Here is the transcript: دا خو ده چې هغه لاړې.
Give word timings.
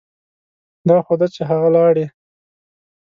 دا 0.87 0.97
خو 1.05 1.13
ده 1.19 1.27
چې 1.33 1.41
هغه 1.49 1.69
لاړې. 1.75 2.05